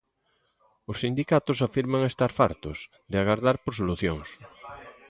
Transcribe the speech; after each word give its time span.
Os 0.89 0.97
sindicatos 1.03 1.57
afirman 1.67 2.01
estar 2.11 2.31
"fartos" 2.39 2.77
de 3.11 3.17
agardar 3.19 3.55
por 3.63 3.73
solucións. 3.79 4.29